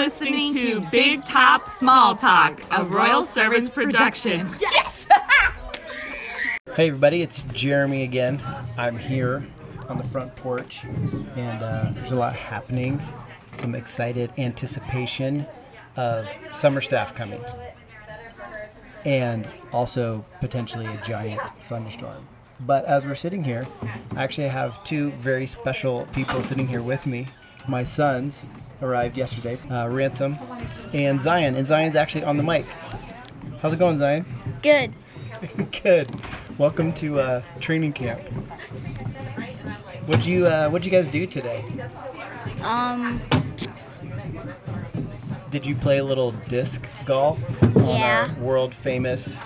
listening 0.00 0.56
to 0.56 0.80
Big 0.90 1.22
Top 1.26 1.68
Small 1.68 2.14
Talk, 2.14 2.62
a 2.70 2.82
Royal 2.82 3.22
Servants 3.22 3.68
production. 3.68 4.48
Yes! 4.58 5.06
Hey 6.74 6.88
everybody, 6.88 7.20
it's 7.20 7.42
Jeremy 7.52 8.04
again. 8.04 8.42
I'm 8.78 8.96
here 8.96 9.46
on 9.90 9.98
the 9.98 10.04
front 10.04 10.34
porch, 10.36 10.82
and 11.36 11.62
uh, 11.62 11.90
there's 11.92 12.12
a 12.12 12.14
lot 12.14 12.32
happening. 12.34 13.02
Some 13.58 13.74
excited 13.74 14.32
anticipation 14.38 15.46
of 15.96 16.26
summer 16.50 16.80
staff 16.80 17.14
coming, 17.14 17.42
and 19.04 19.46
also 19.70 20.24
potentially 20.40 20.86
a 20.86 20.96
giant 21.06 21.42
thunderstorm. 21.68 22.26
But 22.60 22.86
as 22.86 23.04
we're 23.04 23.16
sitting 23.16 23.44
here, 23.44 23.66
I 24.16 24.24
actually 24.24 24.48
have 24.48 24.82
two 24.82 25.10
very 25.10 25.46
special 25.46 26.08
people 26.14 26.42
sitting 26.42 26.68
here 26.68 26.82
with 26.82 27.04
me. 27.06 27.28
My 27.68 27.84
sons 27.84 28.46
arrived 28.82 29.16
yesterday, 29.16 29.58
uh, 29.70 29.88
Ransom 29.88 30.38
and 30.92 31.20
Zion, 31.20 31.54
and 31.56 31.66
Zion's 31.66 31.96
actually 31.96 32.24
on 32.24 32.36
the 32.36 32.42
mic. 32.42 32.64
How's 33.60 33.72
it 33.72 33.78
going, 33.78 33.98
Zion? 33.98 34.24
Good. 34.62 34.92
Good. 35.82 36.10
Welcome 36.58 36.92
to 36.94 37.20
uh, 37.20 37.42
training 37.60 37.92
camp. 37.92 38.20
What'd 40.06 40.24
you 40.24 40.46
uh, 40.46 40.68
What'd 40.70 40.84
you 40.84 40.90
guys 40.90 41.06
do 41.08 41.26
today? 41.26 41.64
Um, 42.62 43.20
Did 45.50 45.64
you 45.66 45.74
play 45.74 45.98
a 45.98 46.04
little 46.04 46.32
disc 46.48 46.86
golf 47.06 47.38
Yeah. 47.62 48.28
on 48.28 48.30
our 48.30 48.34
world 48.44 48.74
famous, 48.74 49.36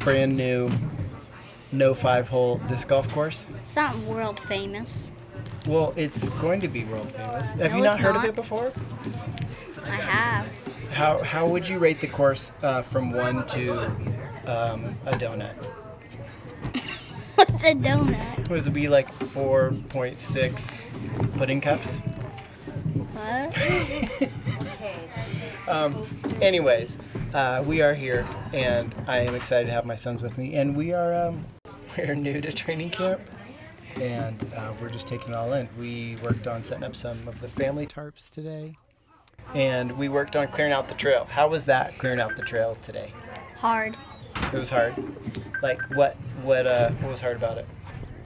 brand 0.00 0.36
new, 0.36 0.70
no 1.72 1.94
five 1.94 2.28
hole 2.28 2.58
disc 2.68 2.88
golf 2.88 3.08
course? 3.12 3.46
it's 3.60 3.76
not 3.76 3.96
world 3.98 4.40
famous. 4.40 5.12
Well, 5.68 5.92
it's 5.96 6.30
going 6.40 6.60
to 6.60 6.68
be 6.68 6.84
world 6.84 7.12
famous. 7.12 7.50
Have 7.52 7.72
No, 7.72 7.76
you 7.76 7.84
not 7.84 8.00
heard 8.00 8.16
of 8.16 8.24
it 8.24 8.34
before? 8.34 8.72
I 9.84 9.90
have. 9.96 10.46
How 10.92 11.22
How 11.22 11.46
would 11.46 11.68
you 11.68 11.78
rate 11.78 12.00
the 12.00 12.06
course 12.06 12.52
uh, 12.62 12.80
from 12.80 13.12
one 13.12 13.46
to 13.48 13.82
um, 14.46 14.96
a 15.04 15.12
donut? 15.12 15.52
What's 17.34 17.64
a 17.64 17.74
donut? 17.74 18.48
Would 18.48 18.66
it 18.66 18.70
be 18.72 18.88
like 18.88 19.12
four 19.12 19.72
point 19.90 20.22
six 20.22 20.66
pudding 21.36 21.60
cups? 21.60 21.98
What? 23.12 24.30
Um, 25.68 26.06
anyways, 26.40 26.96
uh, 27.34 27.62
we 27.66 27.82
are 27.82 27.92
here, 27.92 28.26
and 28.54 28.94
I 29.06 29.18
am 29.18 29.34
excited 29.34 29.66
to 29.66 29.72
have 29.72 29.84
my 29.84 29.96
sons 29.96 30.22
with 30.22 30.38
me. 30.38 30.54
And 30.54 30.74
we 30.74 30.94
are 30.94 31.12
um, 31.12 31.44
we're 31.98 32.14
new 32.14 32.40
to 32.40 32.50
training 32.54 32.88
camp, 32.88 33.20
and 33.96 34.52
uh, 34.56 34.72
we're 34.80 34.88
just 34.88 35.06
taking 35.08 35.30
it 35.30 35.36
all 35.36 35.52
in. 35.52 35.68
We 35.78 36.16
worked 36.22 36.46
on 36.46 36.62
setting 36.62 36.84
up 36.84 36.94
some 36.94 37.26
of 37.28 37.40
the 37.40 37.48
family 37.48 37.86
tarps 37.86 38.30
today, 38.30 38.76
and 39.54 39.90
we 39.92 40.08
worked 40.08 40.36
on 40.36 40.48
clearing 40.48 40.72
out 40.72 40.88
the 40.88 40.94
trail. 40.94 41.26
How 41.30 41.48
was 41.48 41.64
that 41.66 41.98
clearing 41.98 42.20
out 42.20 42.36
the 42.36 42.42
trail 42.42 42.74
today? 42.82 43.12
Hard. 43.56 43.96
It 44.52 44.58
was 44.58 44.70
hard. 44.70 44.94
Like 45.62 45.80
what? 45.94 46.16
What? 46.42 46.66
Uh, 46.66 46.90
what 46.90 47.10
was 47.10 47.20
hard 47.20 47.36
about 47.36 47.58
it? 47.58 47.66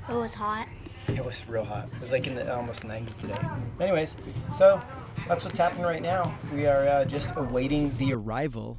It 0.08 0.14
was 0.14 0.34
hot. 0.34 0.68
It 1.08 1.24
was 1.24 1.46
real 1.48 1.64
hot. 1.64 1.88
It 1.94 2.00
was 2.00 2.12
like 2.12 2.26
in 2.26 2.34
the 2.34 2.54
almost 2.54 2.84
90 2.84 3.14
today. 3.14 3.48
Anyways, 3.80 4.16
so 4.56 4.80
that's 5.28 5.44
what's 5.44 5.58
happening 5.58 5.84
right 5.84 6.02
now. 6.02 6.36
We 6.52 6.66
are 6.66 6.86
uh, 6.86 7.04
just 7.04 7.30
awaiting 7.36 7.96
the 7.98 8.14
arrival 8.14 8.78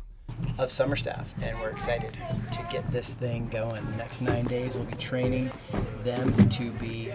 of 0.57 0.71
summer 0.71 0.95
staff, 0.95 1.33
and 1.41 1.59
we're 1.59 1.69
excited 1.69 2.17
to 2.51 2.67
get 2.71 2.89
this 2.91 3.13
thing 3.13 3.47
going. 3.49 3.85
The 3.85 3.97
next 3.97 4.21
nine 4.21 4.45
days, 4.45 4.73
we'll 4.73 4.83
be 4.85 4.95
training 4.95 5.51
them 6.03 6.49
to 6.49 6.71
be 6.71 7.11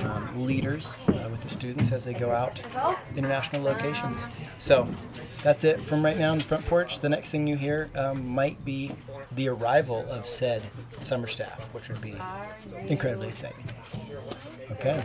um, 0.00 0.46
leaders 0.46 0.96
uh, 1.08 1.28
with 1.30 1.40
the 1.40 1.48
students 1.48 1.92
as 1.92 2.04
they 2.04 2.14
go 2.14 2.30
out 2.30 2.60
international 3.16 3.62
locations. 3.62 4.20
So 4.58 4.88
that's 5.42 5.64
it 5.64 5.80
from 5.80 6.04
right 6.04 6.18
now 6.18 6.32
on 6.32 6.38
the 6.38 6.44
front 6.44 6.64
porch. 6.66 7.00
The 7.00 7.08
next 7.08 7.30
thing 7.30 7.46
you 7.46 7.56
hear 7.56 7.90
um, 7.98 8.26
might 8.26 8.64
be 8.64 8.92
the 9.32 9.48
arrival 9.48 10.06
of 10.08 10.26
said 10.26 10.62
summer 11.00 11.26
staff, 11.26 11.64
which 11.72 11.88
would 11.88 12.00
be 12.00 12.14
incredibly 12.88 13.28
exciting. 13.28 13.64
Okay. 14.72 15.00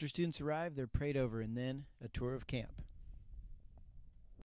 After 0.00 0.08
students 0.08 0.40
arrive, 0.40 0.76
they're 0.76 0.86
prayed 0.86 1.18
over 1.18 1.42
and 1.42 1.54
then 1.54 1.84
a 2.02 2.08
tour 2.08 2.32
of 2.32 2.46
camp. 2.46 2.70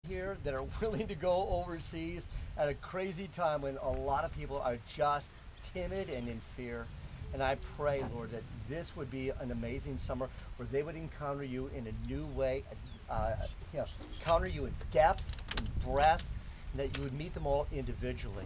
here 0.06 0.36
that 0.44 0.54
are 0.54 0.66
willing 0.82 1.08
to 1.08 1.16
go 1.16 1.48
overseas 1.50 2.28
at 2.58 2.68
a 2.68 2.74
crazy 2.74 3.30
time 3.30 3.62
when 3.62 3.78
a 3.78 3.90
lot 3.90 4.26
of 4.26 4.36
people 4.36 4.60
are 4.60 4.78
just 4.94 5.30
timid 5.74 6.10
and 6.10 6.28
in 6.28 6.42
fear. 6.58 6.88
And 7.34 7.42
I 7.42 7.56
pray, 7.78 8.04
Lord, 8.14 8.32
that 8.32 8.44
this 8.68 8.98
would 8.98 9.10
be 9.10 9.30
an 9.30 9.50
amazing 9.52 9.98
summer 9.98 10.28
where 10.58 10.68
they 10.74 10.84
would 10.84 10.98
encounter 10.98 11.46
you 11.46 11.72
in 11.74 11.88
a 11.88 12.12
new 12.12 12.26
way, 12.36 12.64
uh, 13.10 13.36
you 13.72 13.80
know, 13.80 13.86
encounter 14.20 14.48
you 14.48 14.66
in 14.66 14.74
depth, 14.92 15.42
in 15.58 15.90
breadth, 15.90 16.30
and 16.74 16.82
that 16.82 16.98
you 16.98 17.04
would 17.06 17.18
meet 17.18 17.34
them 17.34 17.48
all 17.48 17.66
individually. 17.72 18.44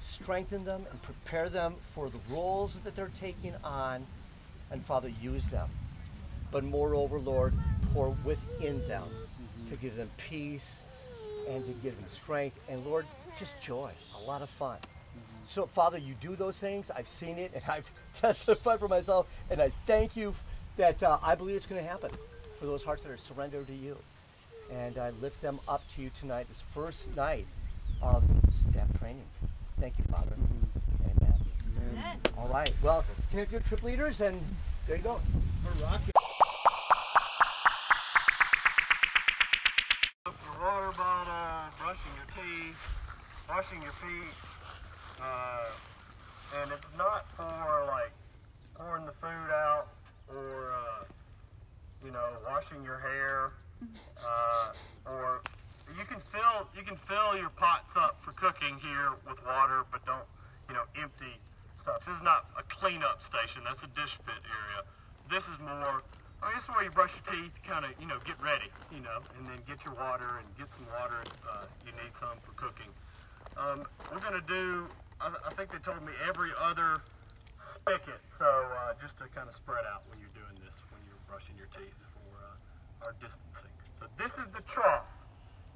Strengthen 0.00 0.64
them 0.64 0.86
and 0.90 1.00
prepare 1.02 1.48
them 1.48 1.76
for 1.94 2.10
the 2.10 2.18
roles 2.28 2.80
that 2.82 2.96
they're 2.96 3.12
taking 3.20 3.54
on, 3.62 4.04
and 4.72 4.84
Father, 4.84 5.12
use 5.22 5.46
them 5.46 5.70
but 6.52 6.62
moreover, 6.62 7.18
Lord, 7.18 7.54
pour 7.92 8.10
within 8.24 8.86
them 8.86 9.04
to 9.68 9.76
give 9.76 9.96
them 9.96 10.10
peace 10.16 10.82
and 11.48 11.64
to 11.64 11.72
give 11.82 11.96
them 11.96 12.08
strength 12.08 12.60
and, 12.68 12.86
Lord, 12.86 13.06
just 13.38 13.54
joy, 13.60 13.90
a 14.22 14.28
lot 14.28 14.42
of 14.42 14.50
fun. 14.50 14.76
So, 15.44 15.66
Father, 15.66 15.98
you 15.98 16.14
do 16.20 16.36
those 16.36 16.58
things. 16.58 16.90
I've 16.94 17.08
seen 17.08 17.38
it 17.38 17.52
and 17.54 17.64
I've 17.68 17.90
testified 18.14 18.78
for 18.78 18.88
myself, 18.88 19.34
and 19.50 19.60
I 19.60 19.72
thank 19.86 20.16
you 20.16 20.34
that 20.76 21.02
uh, 21.02 21.18
I 21.22 21.34
believe 21.34 21.56
it's 21.56 21.66
going 21.66 21.82
to 21.82 21.88
happen 21.88 22.10
for 22.60 22.66
those 22.66 22.84
hearts 22.84 23.02
that 23.02 23.10
are 23.10 23.16
surrendered 23.16 23.66
to 23.66 23.74
you. 23.74 23.96
And 24.70 24.96
I 24.98 25.10
lift 25.20 25.42
them 25.42 25.60
up 25.68 25.86
to 25.96 26.02
you 26.02 26.10
tonight, 26.18 26.46
this 26.48 26.62
first 26.72 27.14
night 27.16 27.46
of 28.00 28.22
staff 28.48 28.86
training. 28.98 29.26
Thank 29.80 29.98
you, 29.98 30.04
Father. 30.04 30.32
Amen. 31.04 32.20
All 32.38 32.48
right. 32.48 32.72
Well, 32.82 33.04
here 33.30 33.46
your 33.50 33.60
trip 33.60 33.82
leaders, 33.82 34.20
and 34.20 34.40
there 34.86 34.96
you 34.96 35.02
go. 35.02 35.20
your 35.78 36.11
washing 43.62 43.82
your 43.82 43.94
feet, 44.02 44.34
uh, 45.22 45.70
and 46.60 46.72
it's 46.72 46.90
not 46.98 47.30
for 47.36 47.86
like 47.86 48.10
pouring 48.74 49.06
the 49.06 49.14
food 49.22 49.50
out 49.54 49.86
or 50.26 50.74
uh, 50.74 51.04
you 52.04 52.10
know 52.10 52.26
washing 52.44 52.82
your 52.82 52.98
hair, 52.98 53.52
uh, 54.18 54.72
or 55.06 55.42
you 55.96 56.04
can 56.10 56.18
fill 56.34 56.66
you 56.74 56.82
can 56.82 56.96
fill 57.06 57.38
your 57.38 57.50
pots 57.50 57.94
up 57.94 58.18
for 58.24 58.32
cooking 58.32 58.78
here 58.82 59.14
with 59.28 59.38
water, 59.46 59.86
but 59.92 60.04
don't 60.06 60.26
you 60.66 60.74
know 60.74 60.82
empty 61.00 61.38
stuff. 61.80 62.02
This 62.04 62.16
is 62.16 62.22
not 62.24 62.50
a 62.58 62.64
cleanup 62.66 63.22
station. 63.22 63.62
That's 63.62 63.84
a 63.84 63.92
dish 63.94 64.18
pit 64.26 64.42
area. 64.42 64.82
This 65.30 65.44
is 65.46 65.58
more. 65.62 66.02
I 66.42 66.50
mean, 66.50 66.58
this 66.58 66.66
is 66.66 66.70
where 66.74 66.82
you 66.82 66.90
brush 66.90 67.14
your 67.14 67.38
teeth, 67.38 67.54
kind 67.62 67.86
of, 67.86 67.94
you 68.02 68.10
know, 68.10 68.18
get 68.26 68.34
ready, 68.42 68.66
you 68.90 68.98
know, 68.98 69.22
and 69.38 69.46
then 69.46 69.62
get 69.62 69.78
your 69.86 69.94
water 69.94 70.42
and 70.42 70.46
get 70.58 70.74
some 70.74 70.82
water 70.90 71.22
if 71.22 71.38
uh, 71.46 71.70
you 71.86 71.94
need 71.94 72.10
some 72.18 72.34
for 72.42 72.50
cooking. 72.58 72.90
Um, 73.56 73.84
we're 74.10 74.20
going 74.20 74.40
to 74.40 74.46
do, 74.48 74.88
I, 75.20 75.28
I 75.28 75.50
think 75.54 75.72
they 75.72 75.78
told 75.78 76.00
me 76.02 76.12
every 76.26 76.50
other 76.58 77.02
spigot, 77.56 78.20
so 78.38 78.46
uh, 78.46 78.94
just 79.00 79.16
to 79.18 79.28
kind 79.34 79.48
of 79.48 79.54
spread 79.54 79.84
out 79.92 80.02
when 80.08 80.18
you're 80.18 80.32
doing 80.34 80.56
this, 80.64 80.80
when 80.90 81.00
you're 81.04 81.20
brushing 81.28 81.54
your 81.56 81.68
teeth 81.76 81.94
for 82.16 82.32
uh, 82.40 83.06
our 83.06 83.14
distancing. 83.20 83.72
So 83.98 84.06
this 84.16 84.32
is 84.40 84.48
the 84.56 84.64
trough. 84.64 85.04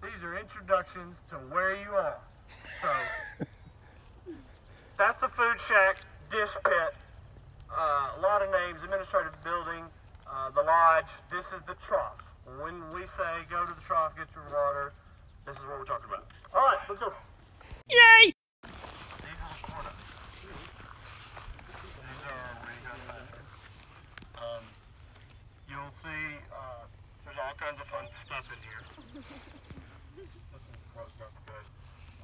These 0.02 0.24
are 0.24 0.38
introductions 0.38 1.20
to 1.28 1.36
where 1.52 1.76
you 1.76 1.90
are. 1.92 2.18
So 2.80 2.90
that's 4.98 5.20
the 5.20 5.28
food 5.28 5.60
shack, 5.60 6.00
dish 6.30 6.52
pit, 6.64 6.92
uh, 7.70 8.16
a 8.16 8.20
lot 8.20 8.40
of 8.42 8.50
names, 8.50 8.82
administrative 8.82 9.36
building, 9.44 9.84
uh, 10.24 10.50
the 10.50 10.62
lodge. 10.62 11.12
This 11.30 11.46
is 11.52 11.60
the 11.66 11.76
trough. 11.84 12.24
When 12.58 12.80
we 12.94 13.06
say 13.06 13.44
go 13.50 13.66
to 13.66 13.74
the 13.74 13.80
trough, 13.82 14.16
get 14.16 14.28
your 14.34 14.44
water, 14.48 14.92
this 15.44 15.56
is 15.56 15.62
what 15.62 15.78
we're 15.78 15.84
talking 15.84 16.08
about. 16.08 16.26
All 16.54 16.62
right, 16.62 16.78
let's 16.88 17.00
go. 17.00 17.12
Yay! 17.86 18.34
These 18.34 19.38
are 19.38 19.50
the 19.54 19.62
porta. 19.62 19.92
These 20.42 20.50
are 22.26 22.50
where 22.66 22.74
you 22.74 22.82
go 22.82 22.90
to 22.90 22.98
the 22.98 23.08
bathroom. 23.14 23.46
Um, 24.42 24.64
you'll 25.70 25.94
see 26.02 26.22
uh, 26.50 26.82
there's 27.22 27.38
all 27.38 27.54
kinds 27.62 27.78
of 27.78 27.86
fun 27.86 28.10
stuff 28.26 28.42
in 28.50 28.58
here. 28.66 28.82
this 29.22 30.62
one's 30.66 30.86
closed 30.90 31.18
up 31.22 31.30
good. 31.46 31.66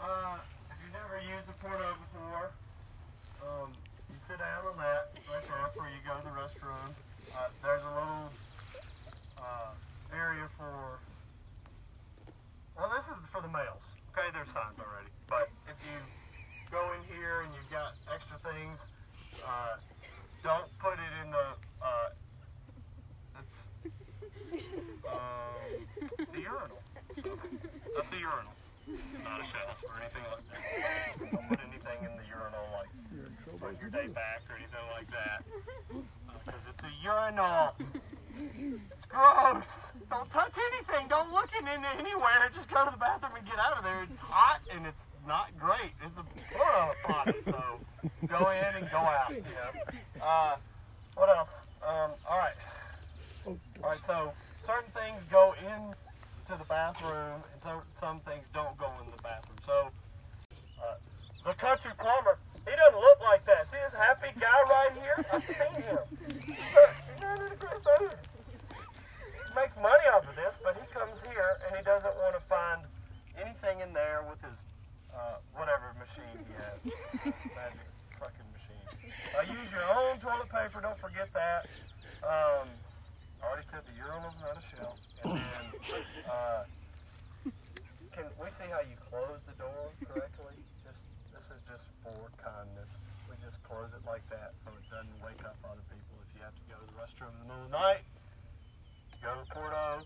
Uh, 0.02 0.42
if 0.66 0.76
you've 0.82 0.94
never 0.99 1.22
used 1.22 1.46
the 1.46 1.54
porto 1.62 1.94
before, 2.11 2.50
um, 3.46 3.70
you 4.11 4.19
sit 4.26 4.42
down 4.42 4.66
on 4.66 4.75
that. 4.82 5.14
Right 5.31 5.46
there, 5.46 5.62
that's 5.62 5.78
where 5.78 5.90
you 5.94 6.02
go 6.02 6.19
to 6.19 6.26
the 6.26 6.34
restroom. 6.34 6.90
Uh, 7.31 7.54
there's 7.62 7.87
a 7.87 7.92
little 7.94 8.34
uh, 9.38 9.70
area 10.11 10.50
for. 10.58 10.99
Well, 12.75 12.90
this 12.99 13.06
is 13.06 13.14
for 13.31 13.42
the 13.42 13.52
males. 13.52 13.87
Signs 14.72 14.88
already. 14.88 15.10
But 15.28 15.48
if 15.69 15.76
you 15.84 15.98
go 16.70 16.92
in 16.96 17.00
here 17.16 17.42
and 17.42 17.52
you've 17.54 17.70
got 17.70 17.94
extra 18.12 18.38
things, 18.40 18.78
uh, 19.44 19.76
don't 20.42 20.69
put 20.78 20.94
it 20.94 21.12
in 21.24 21.30
the. 21.30 21.46
Uh, 21.82 22.08
um, 25.08 25.76
a 26.32 26.38
urinal. 26.38 26.80
That's 27.16 28.12
a 28.12 28.20
urinal, 28.20 28.54
not 29.24 29.40
a 29.40 29.46
shelf 29.50 29.76
or 29.88 30.00
anything 30.00 30.24
like 30.30 30.46
that. 30.52 30.62
Don't 31.32 31.48
put 31.48 31.60
anything 31.60 31.98
in 32.04 32.16
the 32.16 32.25
urinal 32.28 32.64
like 32.72 32.88
put 33.60 33.80
your 33.80 33.90
day 33.90 34.08
back 34.08 34.42
or 34.48 34.56
anything 34.56 34.86
like 34.94 35.10
that. 35.10 35.44
Because 36.44 36.60
it's 36.70 36.84
a 36.84 36.92
urinal. 37.02 37.75
Gross. 39.12 39.64
Don't 40.11 40.31
touch 40.31 40.56
anything. 40.73 41.09
Don't 41.09 41.32
look 41.32 41.50
in 41.59 41.69
it 41.69 41.81
anywhere. 41.99 42.50
Just 42.55 42.69
go 42.70 42.85
to 42.85 42.91
the 42.91 42.97
bathroom 42.97 43.32
and 43.37 43.47
get 43.47 43.59
out 43.59 43.76
of 43.76 43.85
there. 43.85 44.03
It's 44.05 44.19
hot 44.20 44.61
and 44.75 44.87
it's 44.87 45.05
not 45.26 45.49
great. 45.61 45.93
It's 46.05 46.17
a 46.17 46.25
porta 46.55 46.94
potty, 47.05 47.38
so 47.44 47.62
go 48.26 48.50
in 48.50 48.82
and 48.82 48.91
go 48.91 48.99
out. 48.99 49.31
You 49.31 49.43
know. 49.43 50.25
Uh, 50.25 50.56
what 51.14 51.29
else? 51.29 51.50
Um, 51.87 52.11
all 52.29 52.38
right. 52.38 52.56
All 53.47 53.91
right. 53.91 54.00
So 54.06 54.32
certain 54.67 54.91
things 54.93 55.23
go 55.31 55.55
in 55.61 55.94
to 56.49 56.59
the 56.59 56.64
bathroom, 56.64 57.43
and 57.53 57.62
so 57.62 57.82
some 58.00 58.20
things 58.20 58.47
don't 58.55 58.76
go 58.79 58.91
in 59.05 59.11
the 59.14 59.23
bathroom. 59.23 59.59
So 59.67 59.88
uh, 60.81 60.94
the 61.44 61.55
country 61.55 61.93
plumber, 61.99 62.38
he 62.64 62.73
doesn't 62.75 62.99
look 62.99 63.20
like 63.20 63.44
that. 63.47 63.70
See 63.70 63.79
this 63.79 63.94
happy 63.94 64.32
guy 64.41 64.62
right 64.67 64.93
here? 64.97 65.25
I've 65.32 65.44
seen 65.44 65.82
him. 65.82 65.97
Look, 65.97 66.93
he's 67.06 67.23
not 67.23 67.38
in 67.38 67.53
a 67.53 67.56
great 67.56 67.82
mood. 68.00 68.19
He 68.73 69.55
makes 69.55 69.76
money 69.76 70.06
off 70.14 70.26
of 70.26 70.35
this, 70.35 70.55
but 70.64 70.75
he 70.75 70.87
comes 70.94 71.14
here 71.31 71.61
and 71.67 71.76
he 71.76 71.82
doesn't 71.85 72.17
want 72.19 72.35
to 72.35 72.43
find 72.49 72.82
anything 73.37 73.81
in 73.81 73.93
there 73.93 74.25
with 74.29 74.41
his 74.43 74.59
uh, 75.12 75.37
whatever 75.55 75.93
machine 76.00 76.41
he 76.49 76.55
has. 76.56 76.79
Magic 77.52 77.87
sucking 78.19 78.49
machine. 78.55 78.87
Uh, 79.37 79.43
use 79.44 79.71
your 79.71 79.85
own 79.93 80.19
toilet 80.21 80.49
paper. 80.49 80.81
Don't 80.81 80.99
forget 80.99 81.29
that. 81.35 81.67
Um, 82.25 82.69
I 83.43 83.47
already 83.47 83.67
said 83.71 83.82
the 83.85 83.97
urinal's 83.99 84.38
not 84.41 84.56
a 84.56 84.64
shelf. 84.73 84.99
And 85.25 85.37
then, 85.37 86.02
uh, 86.31 86.64
can 88.12 88.29
we 88.37 88.49
see 88.61 88.69
how 88.69 88.85
you 88.85 88.97
close 89.09 89.41
the 89.49 89.56
door 89.56 89.88
correctly? 90.05 90.56
Just 90.85 91.00
this 91.32 91.44
is 91.49 91.61
just 91.64 91.88
for 92.05 92.29
kindness. 92.37 92.93
We 93.29 93.41
just 93.41 93.56
close 93.64 93.88
it 93.97 94.05
like 94.05 94.25
that 94.29 94.53
so 94.61 94.69
it 94.76 94.85
doesn't 94.93 95.17
wake 95.25 95.41
up 95.49 95.56
other 95.64 95.81
people. 95.88 96.20
If 96.20 96.31
you 96.37 96.44
have 96.44 96.53
to 96.53 96.67
go 96.69 96.76
to 96.76 96.87
the 96.93 96.97
restroom 97.00 97.32
in 97.32 97.41
the 97.44 97.49
middle 97.49 97.64
of 97.64 97.73
the 97.73 97.76
night, 97.76 98.05
go 99.25 99.32
to 99.32 99.44
Porto, 99.49 100.05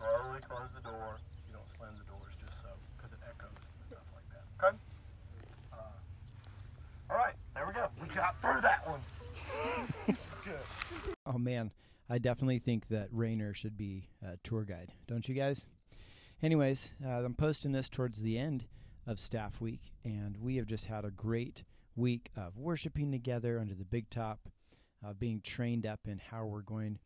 slowly 0.00 0.40
close 0.40 0.72
the 0.72 0.84
door. 0.88 1.20
You 1.44 1.52
don't 1.52 1.68
slam 1.76 1.92
the 2.00 2.08
doors 2.08 2.32
just 2.40 2.56
so 2.64 2.72
because 2.96 3.12
it 3.12 3.20
echoes 3.28 3.60
and 3.60 3.84
stuff 3.92 4.08
like 4.16 4.28
that. 4.32 4.44
Okay. 4.56 4.74
Uh, 5.76 7.12
all 7.12 7.18
right, 7.20 7.36
there 7.52 7.68
we 7.68 7.76
go. 7.76 7.92
We 8.00 8.08
got 8.08 8.40
through 8.40 8.64
that 8.64 8.88
one. 8.88 9.04
Good. 10.44 10.64
Oh 11.26 11.36
man, 11.36 11.72
I 12.08 12.16
definitely 12.16 12.58
think 12.58 12.88
that 12.88 13.08
Rayner 13.12 13.52
should 13.52 13.76
be 13.76 14.08
a 14.24 14.38
tour 14.42 14.64
guide. 14.64 14.92
Don't 15.06 15.28
you 15.28 15.34
guys? 15.34 15.66
Anyways, 16.40 16.92
uh, 17.04 17.08
I'm 17.08 17.34
posting 17.34 17.72
this 17.72 17.88
towards 17.88 18.20
the 18.20 18.38
end 18.38 18.66
of 19.08 19.18
staff 19.18 19.60
week, 19.60 19.92
and 20.04 20.36
we 20.36 20.54
have 20.54 20.66
just 20.66 20.86
had 20.86 21.04
a 21.04 21.10
great 21.10 21.64
week 21.96 22.30
of 22.36 22.56
worshiping 22.56 23.10
together 23.10 23.58
under 23.58 23.74
the 23.74 23.84
big 23.84 24.08
top, 24.08 24.48
uh, 25.04 25.14
being 25.14 25.40
trained 25.40 25.84
up 25.84 26.00
in 26.06 26.18
how 26.30 26.44
we're 26.44 26.60
going 26.60 27.00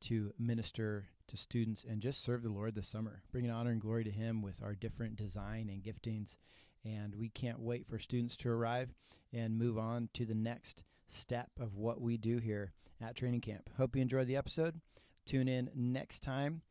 to 0.00 0.32
minister 0.38 1.04
to 1.26 1.36
students 1.36 1.84
and 1.86 2.00
just 2.00 2.24
serve 2.24 2.42
the 2.42 2.48
Lord 2.48 2.74
this 2.74 2.88
summer, 2.88 3.20
bringing 3.30 3.50
honor 3.50 3.72
and 3.72 3.80
glory 3.80 4.04
to 4.04 4.10
Him 4.10 4.40
with 4.40 4.62
our 4.62 4.74
different 4.74 5.16
design 5.16 5.68
and 5.68 5.82
giftings. 5.82 6.36
And 6.82 7.14
we 7.14 7.28
can't 7.28 7.60
wait 7.60 7.86
for 7.86 7.98
students 7.98 8.38
to 8.38 8.48
arrive 8.48 8.94
and 9.34 9.58
move 9.58 9.76
on 9.76 10.08
to 10.14 10.24
the 10.24 10.34
next 10.34 10.82
step 11.08 11.50
of 11.60 11.76
what 11.76 12.00
we 12.00 12.16
do 12.16 12.38
here 12.38 12.72
at 13.02 13.16
training 13.16 13.42
camp. 13.42 13.68
Hope 13.76 13.96
you 13.96 14.00
enjoyed 14.00 14.28
the 14.28 14.36
episode. 14.36 14.80
Tune 15.26 15.46
in 15.46 15.68
next 15.74 16.22
time 16.22 16.62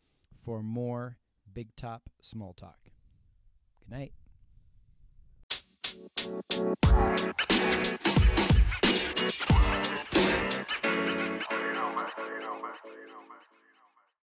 for 0.43 0.63
more 0.63 1.17
Big 1.57 1.75
Top 1.75 2.03
Small 2.21 2.53
Talk. 2.53 2.77
Good 3.79 3.89
night. 3.89 4.13